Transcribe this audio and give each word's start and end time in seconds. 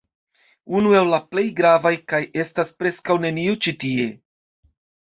Unu 0.79 0.93
el 0.99 1.11
la 1.15 1.19
plej 1.35 1.43
gravaj 1.61 1.93
kaj 2.13 2.23
estas 2.47 2.75
preskaŭ 2.83 3.21
nenio 3.29 3.57
ĉi 3.67 3.79
tie 3.87 4.13